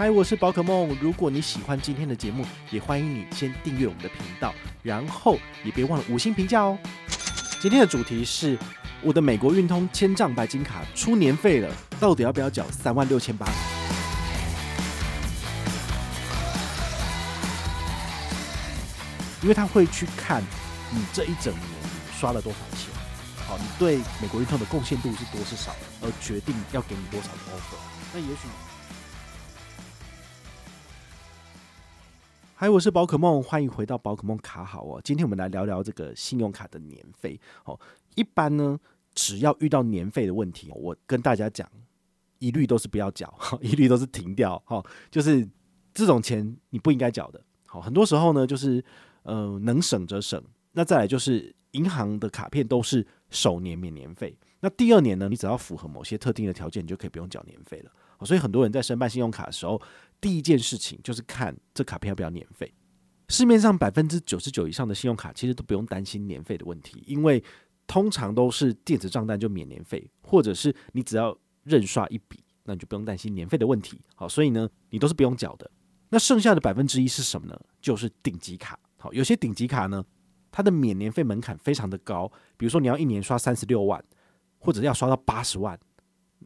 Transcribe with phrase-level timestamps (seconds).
[0.00, 0.96] 嗨，我是宝可梦。
[0.98, 6.78] 如果你喜欢今天的节目，也欢迎你先订阅我们的频道，然后也别忘了五星评价哦。
[7.60, 8.58] 今天的主题是
[9.02, 11.70] 我的美国运通千帐白金卡出年费了，
[12.00, 13.46] 到底要不要缴三万六千八？
[19.42, 20.42] 因为他会去看
[20.90, 22.88] 你这一整年你刷了多少钱，
[23.46, 27.76] 好，你对美国运通的贡献度是多是少，而决定要给你多少的 offer。
[28.14, 28.48] 那也许。
[32.60, 35.00] 嗨，我是宝可梦，欢迎回到宝可梦卡好哦。
[35.02, 37.40] 今天我们来聊聊这个信用卡的年费。
[37.64, 37.80] 哦，
[38.16, 38.78] 一般呢，
[39.14, 41.66] 只要遇到年费的问题，我跟大家讲，
[42.38, 44.62] 一律都是不要缴， 一律都是停掉。
[44.66, 45.48] 哈，就是
[45.94, 47.42] 这种钱你不应该缴的。
[47.64, 48.84] 好，很多时候呢，就是
[49.22, 50.38] 呃能省则省。
[50.72, 57.90] 那再来就是银行的卡片都是首年免年费，那第二年呢，你只要符合某些特定的条件，你就可以不用缴年费了。
[58.26, 59.80] 所以很多人在申办信用卡的时候，
[60.20, 62.72] 第一件事情就是看这卡片要不要年费。
[63.28, 67.42] 市面上百分之九十九以上的信用卡其实都不用担心年费的问题，因为
[67.86, 74.00] 通常都是电子账单就免年费，或者是你只要认刷一笔，那你就不用担心年费的问题。
[74.16, 75.70] 好，所以呢，你都是不用缴的。
[76.08, 77.60] 那剩下的百分之一是什么呢？
[77.80, 78.78] 就是顶级卡。
[78.98, 80.04] 好，有些顶级卡呢，
[80.50, 84.04] 它的免年费门槛非常的高，比如说你要一年刷三十六万，
[84.58, 85.78] 或者要刷到八十万，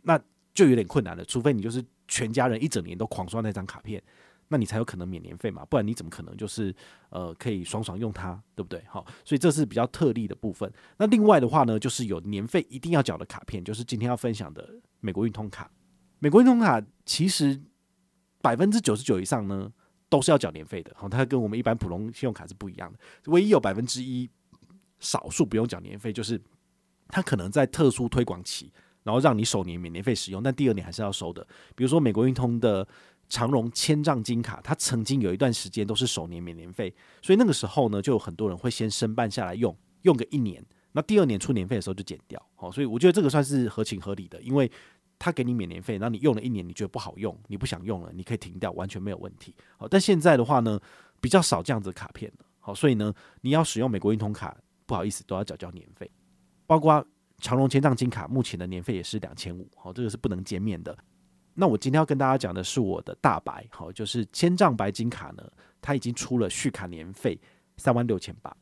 [0.02, 0.20] 那
[0.54, 4.00] 就有点困难了，除非你就是全家人一整年都狂刷那张卡片，
[4.48, 6.72] 那你才有可能免年费嘛，不然你怎么可能就是
[7.10, 8.82] 呃可以爽爽用它，对不对？
[8.88, 10.72] 好，所以这是比较特例的部分。
[10.96, 15.68] 那另外的话呢，就是有年费一定要缴的卡片，就是今天要分享的美国运通卡。
[16.20, 17.60] 美国运通卡其实
[18.40, 19.72] 百分之九十九以上呢
[20.08, 22.98] 都是要缴年费的，好，它跟我们一般普通信用卡是不一样的，
[23.32, 24.30] 唯一有百分之一
[25.00, 26.40] 少数不用缴年费，就是
[27.08, 28.72] 它可能在特殊推广期。
[29.04, 31.46] 然后让你首年免年费使用，但第二年还是要收的。
[31.76, 32.86] 比如说美国运通的
[33.28, 42.40] 长荣千丈金卡，它曾经有一段时间都是首年免年费，所以那个时候呢，就有很多人会先申办下来用，用个一年，那第二年出年费的时候就减掉。
[42.54, 44.70] 好，所以我觉得这个算是合情合理的，因为
[45.18, 49.54] 他给你免年费，那你用了一年，你觉得不好用，你不想用了，你可以停掉，完全没有问题。
[49.76, 50.80] 好，但现在的话呢，
[51.20, 52.46] 比较少这样子的卡片了。
[52.60, 53.12] 好，所以呢，
[53.42, 56.10] 你要使用美国运通卡，不好意思，都要缴交年费，
[56.66, 57.06] 包括。
[57.38, 60.96] 长隆千丈金卡目前的年费也是两千五，好，这个是不能减免的。
[61.54, 65.42] 那我今天要跟大家讲的是我的大白，好，就是千丈白金卡呢，
[65.80, 67.38] 它已经出了续卡年费
[67.76, 68.56] 三万六千八，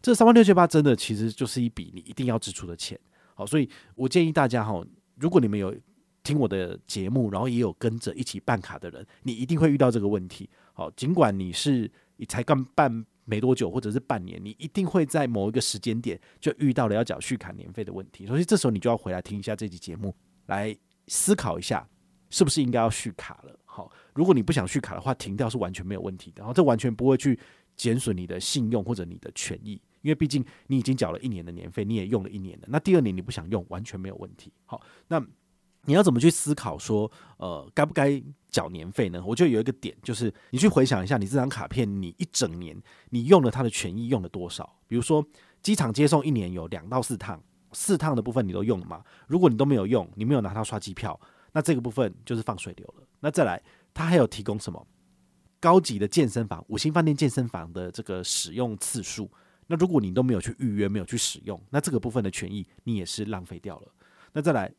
[0.00, 2.98] 这三万六千八真的其实就是一笔你一定要支出的钱，
[3.34, 4.84] 好，所以我建议大家哈，
[5.16, 5.74] 如果你们有
[6.22, 13.04] 听我的节目，然后也有跟着一起办卡的人，你一定会遇到这个问题，好，尽管你是你才刚办。
[13.24, 20.14] 没多久，或者是半年，你一定会在某一个时间点就遇到了要缴续卡年费的问题，所以这时候你就要回来听一下这期节目，
[20.46, 21.88] 来思考一下
[22.30, 23.58] 是不是应该要续卡了。
[23.64, 27.38] 好，如果你不想续卡的话，停掉是完全没有问题的，然后这完全不会去
[27.76, 34.52] 减损你的信用或者你的权益，因为毕竟你已经缴了一年的年费，你也用了一年了，那第二年你不想用，完全没有问题。
[34.64, 35.24] 好，那。
[35.84, 39.20] 你要怎么去思考说，呃，该不该缴年费呢？
[39.26, 44.78] 我觉得有一个点，就是你去回想一下，你这张卡片，你一整年你用了它的权益用了多少？
[44.86, 45.24] 比如说，
[45.60, 47.42] 机场接送一年有两到四趟，
[47.72, 49.02] 四趟的部分你都用了吗？
[49.26, 51.18] 如果你都没有用，你没有拿它刷机票，
[51.52, 53.06] 那这个部分就是放水流了。
[53.18, 53.60] 那再来，
[53.92, 54.86] 它还有提供什么
[55.58, 59.28] 高级的健身房、五星饭店健身房的这个使用次数？
[59.66, 63.88] 那如果你都没有去预约、没有去使用，那这个部分的权益你也是浪费掉了。
[64.32, 64.72] 那再来。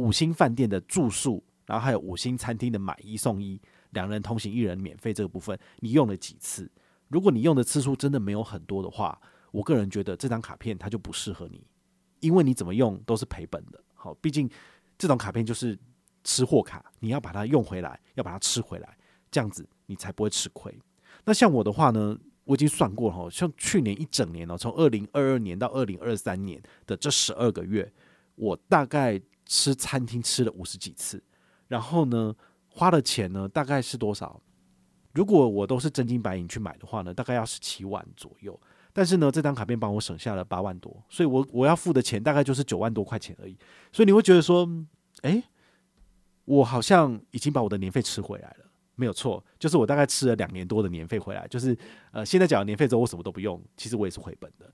[0.00, 6.70] 五星饭店的住宿，然后还有五星餐厅的买一送一，两人同行一人免费这个部分，你用了几次？
[7.08, 9.20] 如果你用的次数真的没有很多的话，
[9.52, 11.62] 我个人觉得这张卡片它就不适合你，
[12.20, 13.78] 因为你怎么用都是赔本的。
[13.94, 14.48] 好，毕竟
[14.96, 15.78] 这种卡片就是
[16.24, 18.96] 吃货卡，你要把它用回来，要把它吃回来，
[19.30, 20.74] 这样子你才不会吃亏。
[21.26, 27.92] 那像我的话呢，我已经算过了，像去年一整年哦，从二零二二年到二零二三年的这十二个月，
[28.36, 29.20] 我大概。
[29.50, 31.20] 吃餐厅吃了五十几次，
[31.66, 32.32] 然后呢，
[32.68, 34.40] 花的钱呢大概是多少？
[35.12, 38.58] 如果我都是真金白银去买的话呢，大概要十七万左右。
[38.92, 43.58] 但是呢，这张卡片帮我省下了八万多，所以我我要付的钱大概就是九万多块钱而已。
[43.90, 44.68] 所以你会觉得说，
[45.22, 45.42] 诶，
[46.44, 48.64] 我好像已经把我的年费吃回来了，
[48.94, 51.76] 没有错，就是我大概吃了两年多的年费回来，就是
[52.12, 54.72] 呃，现在缴了年费之后，我什么都不用，其实我也是回本的。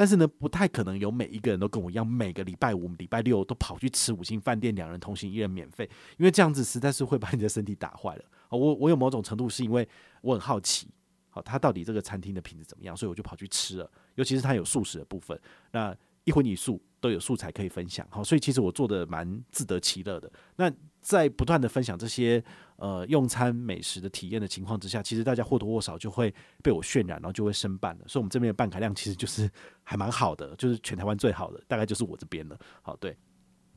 [0.00, 5.84] 但是呢，不太可能有每一个人都跟我一样，每个礼拜五、礼拜六都跑去吃五星饭店，两人同行一人免费，
[6.16, 8.24] 因为这样子实在是会把你的身体打坏了。
[8.48, 9.86] 我我有某种程度是因为
[10.22, 10.88] 我很好奇，
[11.28, 13.90] 好，他到底这个餐厅的品质怎么样，所以我就跑去吃了。
[14.14, 15.38] 尤其是他有素食的部分，
[15.70, 15.94] 那
[16.24, 20.32] 一荤一素都有素材可以分享，好，所以其实我做的蛮自得其乐的。
[20.56, 20.72] 那
[21.02, 22.42] 在不断的分享这些
[22.80, 26.34] 呃用餐美食的体验的情况之下，其实大家或多或少就会
[26.64, 28.04] 被我渲染，然后就会申办了。
[28.08, 29.48] 所以，我们这边的办卡量其实就是
[29.84, 32.58] 还蛮好的，就是全台湾最好的，大概就是我这边了。
[32.82, 33.16] 好，对。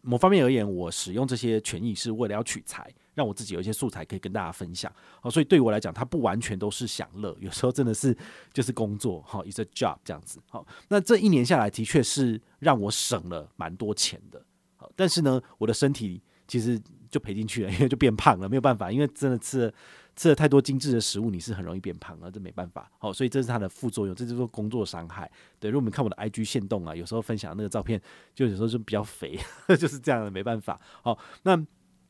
[0.06, 4.94] 某方面而言，我使用这些权益是为了要取材，让我自己有一些素材可以跟大家分享。
[5.22, 8.14] 好，所以对我来讲，它不完全都是享乐，有时候真的是
[8.52, 9.22] 就是工作。
[9.26, 10.42] 好，is a job 这样子。
[10.50, 14.46] 好，那这一年下来的确是让我省了蛮多钱的。
[14.76, 16.78] 好，但是呢，我的身体其实
[17.14, 19.74] 就赔进去了，因为就变胖了，没有办法，因为真的吃了。
[20.16, 22.88] 吃了太多精致的食物，你是很容易变胖的，这没办法。
[23.00, 25.28] 好，所以这是它的副作用，这就是工作伤害。
[25.60, 28.00] 对，如果我们看我的 IG 线动啊，有时候分享那个照片，
[28.36, 29.40] 就有时候就比较肥，
[29.80, 30.80] 就是这样的，没办法。
[31.02, 31.60] 好，那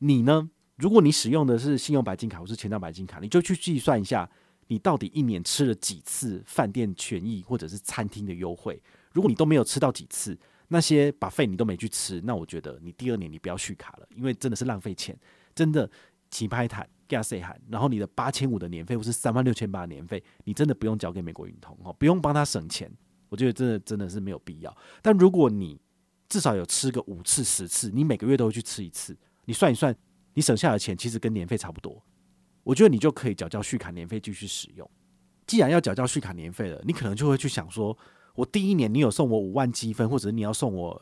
[0.00, 0.50] 你呢？
[0.76, 4.28] 如果你使用的是信用白金卡或是千账白金卡，你就去计算一下，
[4.66, 8.78] 你到底一年吃了几次饭店权益或者是餐厅的优惠。
[9.12, 10.38] 如果你都没有吃到几次，
[10.68, 15.18] 那些把费你都没去吃，那我觉得你第二年你不要续卡了，因为真的是浪费钱，
[15.54, 15.90] 真的。
[16.30, 22.90] 起拍台给他 say 喊，然后你的八千五的年费或是三万六千八的年费，你真的不用交给美国运通哦，不用帮他省钱，
[23.28, 24.76] 我觉得真的真的是没有必要。
[25.00, 25.80] 但如果你
[26.28, 29.94] 至少有吃个五次十次，你每个月都会去吃一次，你算一算，
[30.32, 32.02] 你省下的钱其实跟年费差不多，
[32.64, 34.90] 我觉得你就可以缴交续卡年费继续使用。
[35.46, 37.96] 既然要缴交续卡年费了，你可能就会去想说，
[38.34, 41.00] 我第一年你有送我五万积分，或者你要送我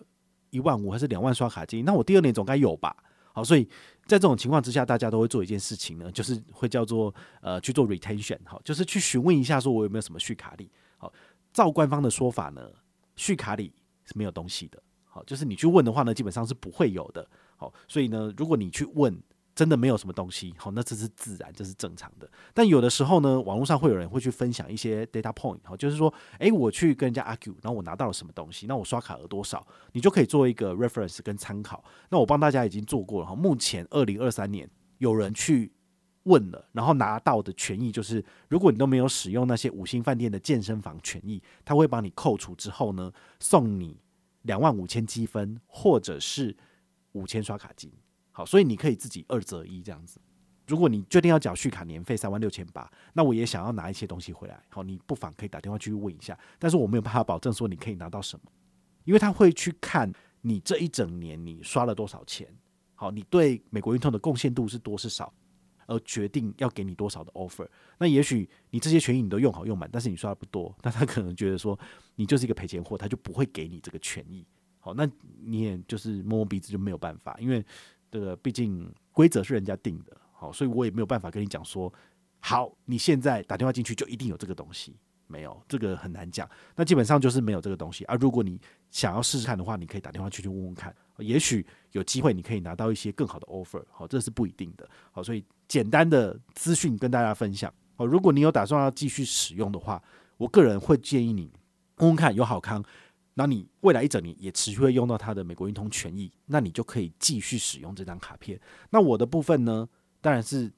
[0.51, 2.95] 一万五还是两万刷卡金，那我第二年总该有吧？
[3.33, 3.65] 好，所以
[4.07, 10.71] 在这种情况之下，大家都会做一件事情呢，就是会叫做呃去做 retention，好，就是去询问一下，说我有没有什么续卡礼。
[10.99, 11.13] 好，
[11.53, 12.71] 照官方的说法呢，
[13.17, 13.73] 续卡礼
[14.05, 14.83] 是没有东西的。
[15.05, 17.27] 好，就是你去问的话呢，基本上是不会有的。
[17.57, 19.19] 好，所以呢，如果你去问。
[19.55, 22.27] 真的没有什么东西，好，那这是自然，这是正常的。
[22.55, 31.85] 但有的时候呢，网络上会有人会去分享一些 data point，好，就是说，诶，我去跟人家 argue，然后我拿到了什么东西，那我刷卡额多少，你就可以做一个 reference 跟参考。
[32.09, 34.69] 那我帮大家已经做过了哈，目前二零二三年
[34.99, 35.71] 有人去
[36.23, 44.01] 问了，然后拿到的权益就是，如果你都没有使用那些五星饭店的健身房权益，他会帮你扣除之后呢，送你
[44.43, 46.57] 两万五千积分，或者是
[47.13, 47.93] 五千刷卡金。
[48.33, 50.19] 好，所以你可以自己二择一这样子。
[50.67, 54.63] 如果你决定要缴续卡年费三万六千八，那我也想要拿一些东西回来。
[54.71, 56.39] 好，你不妨可以打电话去问一下。
[56.59, 58.51] 但是我没有办法保证说你可以拿到什么，
[59.05, 62.49] 因为他会去看你这一整年你刷了多少钱。
[62.95, 65.35] 好，你对美国运通的贡献度是多是少，
[65.87, 67.69] 而决定要给你多少的 offer。
[67.99, 71.79] 那也许你这些权益你都用好用满，但是你刷的不多，那他可能觉得说
[72.15, 74.47] 你就是一个赔钱货，他就不会给你这个权益。
[74.79, 75.07] 好，那
[75.45, 77.63] 你也就是摸摸鼻子就没有办法，因为。
[78.13, 81.91] 这个毕竟规则是人家定的，好，所以我也没有办法跟你讲说，
[82.41, 84.95] 好，你现在打电话进去就一定有这个东西，
[85.27, 86.47] 没有，这个很难讲。
[86.77, 88.05] 那基本上就是没有这个东西。
[88.05, 88.61] 而如果你
[88.91, 94.87] 想要试试看的话，你可以打电话去去问问看，也许有机会你可以拿到一些更好的 offer，好，这是不一定的。
[95.11, 97.73] 好，所以简单的资讯跟大家分享。
[97.97, 100.03] 好，如果你有打算要继续使用的话，
[100.37, 101.51] 我个人会建议你
[101.97, 102.85] 问问看有好康。
[103.35, 108.61] 那你未来一整年也持续会用到它的美国运通权益，那你就可以继续使用这张卡片。
[108.91, 109.89] 那我的部分呢，
[110.21, 110.71] 当然是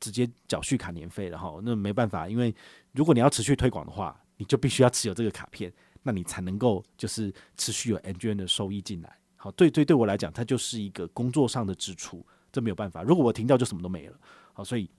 [0.00, 1.60] 直接缴续卡年费了哈。
[1.62, 2.54] 那没办法，因为
[2.92, 5.72] 如果你要持续推广的话，你就必须要持有这个卡片，
[6.02, 9.18] 那你才能够就是持续有 N G N 的收益进来。
[9.36, 13.02] 好，对对对我来讲，它就是一个工作上的支出，这没有办法。
[13.02, 14.18] 如果我停掉，就什么都没了。
[14.52, 14.90] 好，所以。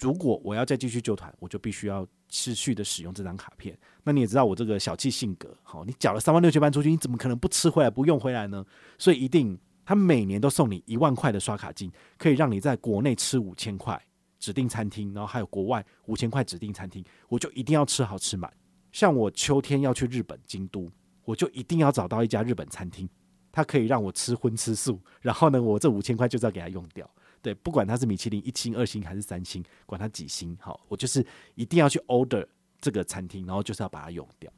[0.00, 3.78] 如果我要再继续救团，我就必须要持续的使用这张卡片。
[4.02, 8.64] 那你也知道我这个小气性格，好，你缴了三万六千八出去，你怎么可能不吃回来不用回来呢？
[8.98, 14.02] 所以一定，他每年都送你一万块的刷卡金，可以让你在国内吃五千块
[14.38, 18.50] 指定餐厅，然后还有国外五千块指定餐厅，我就一定要吃好吃满。
[18.92, 20.90] 像我秋天要去日本京都，
[21.24, 23.08] 我就一定要找到一家日本餐厅，
[23.52, 27.08] 它可以让我吃荤吃素，然后呢，我这五千块就是要给它用掉。
[27.42, 32.46] 对，不管它是米其林一星、二星还是三星，管它几星，好，我就是一定要去 order
[32.80, 34.52] 这个餐厅，然后就是要把它用掉。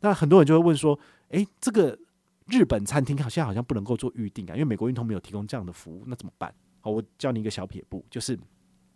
[0.00, 0.98] 那很多人就会问说，
[1.28, 1.98] 诶，这个
[2.46, 6.54] 日本餐厅好像好像不能够做预定啊，因为美国运通没有提供这样的服务，那怎么办？
[6.80, 8.38] 好，我教你一个小撇步，就是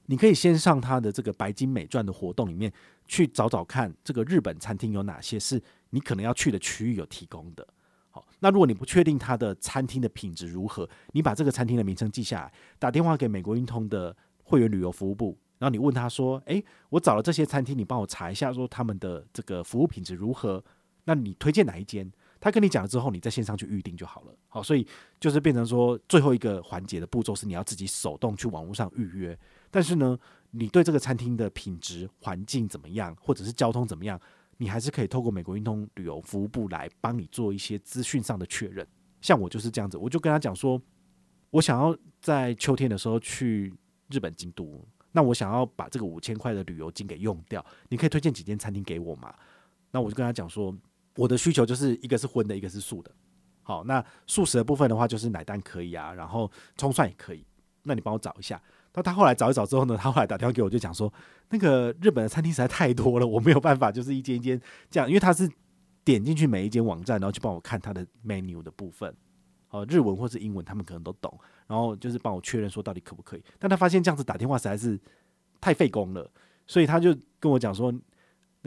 [0.06, 2.72] 你可以先上它的这个白金美钻的活动里面
[3.06, 7.66] 去找找看，这个日本餐厅有哪些是你可能要去的区域有提供的。
[8.40, 20.62] 那如果你不确定他的餐厅的品质如何，你把这个餐厅的名称记下来，打电话给美国运通的会员旅游服务部，然后你问他说：“诶，我找了这些餐厅，你帮我查一下，说他们的这个服务品质如何？
[21.04, 22.10] 那你推荐哪一间？”
[22.40, 24.32] 他跟你讲了之后，你在线上去预定就好了。
[24.46, 24.86] 好，所以
[25.18, 29.36] 就是变成说最后一个环节的步骤是你要自己手动去网络上预约。
[29.72, 30.16] 但是呢，
[30.52, 34.20] 你对这个餐厅的品质、环境怎么样，或者是交通怎么样？
[34.58, 38.86] 你还是可以透过美国运通旅游服务部来帮你做一些资讯上的确认。
[39.22, 40.80] 像我就是这样子，我就跟他讲说，
[41.50, 43.72] 我想要在秋天的时候去
[44.10, 49.34] 日本京都，那我想要把这个五千块的旅游金给用掉，你可以推荐几间餐厅给我吗？
[49.90, 50.76] 那我就跟他讲说，
[51.16, 53.10] 我的需求就是一个是荤的，一个是素的。
[53.62, 57.44] 好，那素食的部分的话，就是奶蛋可以啊，然后葱蒜也可以。
[57.82, 58.60] 那你帮我找一下。
[58.94, 61.12] 那他后来找一找之后呢，他后来打电话给我，就讲说，
[61.50, 65.48] 那个日本的餐厅实在太多了，我没有办法，就是一间一间这样，因为他是
[66.04, 69.14] 点进去每一间网站，然后去帮我看他的 menu 的部分，
[69.70, 73.44] 哦，日文或是英文，他们可能都懂，然后就是帮我确认说到底可不可以。
[73.58, 74.98] 但他发现这样子打电话实在是
[75.60, 76.30] 太费工了，
[76.66, 77.92] 所以他就跟我讲说。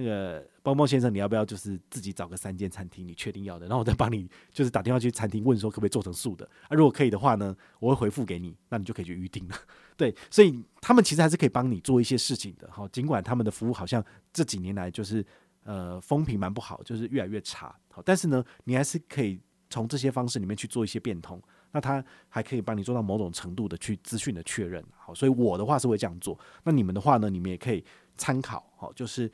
[0.01, 6.75] 那个包包先生，你要不要就是自己找个三间餐厅，你确定要的，然后我再帮你就是打电话去餐厅问说可不可以做成素的啊？
[6.75, 9.55] 如果可以的话呢，我会回复给你，那你就可以去预定了。
[9.95, 12.67] 对，所以他们其实还是可以帮你做一些事情的。
[12.71, 14.03] 好，尽管他们的服务好像
[14.33, 15.23] 这几年来就是
[15.63, 17.75] 呃风评蛮不好，就是越来越差。
[17.91, 19.39] 好，但是呢，你还是可以
[19.69, 21.39] 从这些方式里面去做一些变通。
[21.73, 24.83] 那他还可以帮你做到某种程度的去资讯的确认。
[24.97, 26.37] 好，所以我的话是会这样做。
[26.63, 27.29] 那你们的话呢？
[27.29, 27.83] 你们也可以
[28.17, 28.71] 参考。
[28.77, 29.31] 好，就是。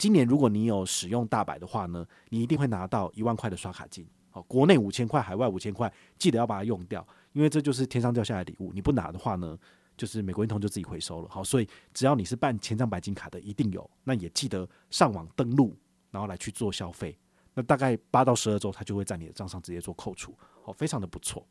[0.00, 4.08] 今年如果你有使用大白的话呢，你一定会拿到一万块的刷卡金。
[4.30, 8.72] 好，国内五千块，海外五千块，记得要把它用掉，因为这就是天上掉下来的礼物。
[8.72, 9.58] 你不拿的话呢，
[9.98, 11.28] 就是美国运通就自己回收了。
[11.28, 13.90] 好，所以只要你是办千张白金卡的，一定有。
[14.02, 15.76] 那也记得上网登录，
[16.10, 17.14] 然后来去做消费。
[17.52, 20.34] 那大概八到十二周，它就会在你的账上直接做扣除。
[20.64, 21.46] 好，非常的不错。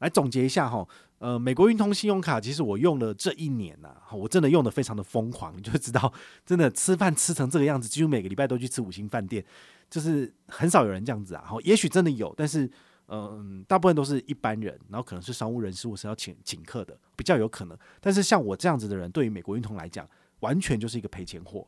[0.00, 0.86] 来总结一下哈，
[1.18, 6.12] 呃，美国运通信用卡其实我用了这一年呐，我真的用的非常的疯狂，你 就知道，
[6.44, 9.44] 真的吃饭吃成这个样子，几乎每个礼拜都去吃五星饭店，
[9.88, 11.44] 就是很少有人这样子啊。
[11.46, 12.70] 好，也许真的有，但是
[13.08, 17.76] 嗯，大部分都是一般人，然后可能是商务人士或是要请请客的，比较有可能。
[18.00, 20.08] 但是像我这样子的人，对于美国运通来讲，
[20.40, 21.66] 完全就是一个赔钱货。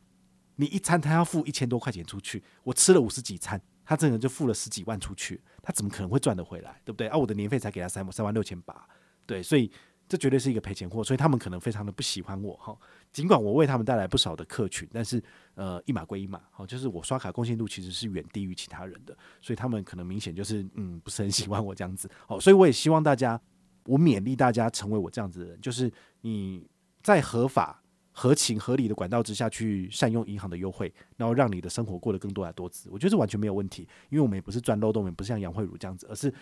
[0.57, 3.61] 你一餐他要付一千多块钱出去，我吃了五十几餐。
[3.85, 7.09] 他这个人就付了十几万出去，他怎么可能会赚得回来，对不对？
[7.09, 8.89] 啊，我的年费才给他三三万六千八，
[9.27, 9.71] 对，所以
[10.09, 12.79] 这绝对是一个赔钱货，所以他们可能非常的不喜欢我哈。
[13.13, 15.23] 尽管我为他们带来不少的客群，但是
[15.57, 22.09] 呃，一码归一码，好，就是我刷卡贡献度其实是远低于其他人的，所以他们可能明显就是嗯，不是很喜欢我这样子。
[22.29, 23.39] 好，所以我也希望大家，
[23.85, 26.65] 我勉励大家成为我这样子的人，就是你
[27.03, 27.82] 在合法。
[28.13, 33.89] 合情合理的管道之下去善用银行的优惠，然后让你的生活过得更多彩多姿，我觉得这完全没有问题。
[34.11, 36.33] 因为我们也不是钻漏洞，也不是像杨慧茹这样子，而是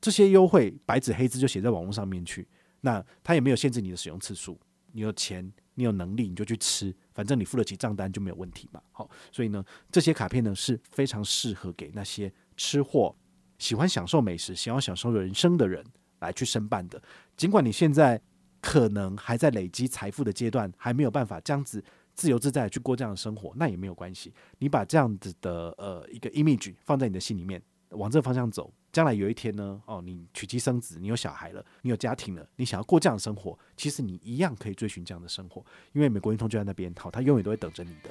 [0.00, 2.46] 这些优惠白纸黑字就写在网络上面去。
[2.80, 4.58] 那他也没有限制你的使用次数，
[4.92, 8.80] 你有钱，你有能力，你就去吃，反正你付得起账单就没有问题嘛。
[8.92, 13.14] 好，所以呢，这些卡片呢是非常适合给那些吃货、
[13.58, 15.84] 喜欢享受美食、喜欢享受人生的人
[16.20, 17.02] 来去申办的。
[17.36, 18.22] 尽管你现在。
[18.60, 21.82] 可能还在累积财富的阶段，还没有办法这样子
[22.14, 24.32] 自由自在去过这样的生活，那也没有关系。
[24.58, 38.10] 你把这样子的呃一个 image 放在你的心里面，往这个方向走，将来有一天呢，哦，你娶妻生子，你有小孩了，你有家庭了，你想要过这样的生活，其实你一样可以追寻这样的生活，因为美国运通就在那边，好，他永远都会等着你的。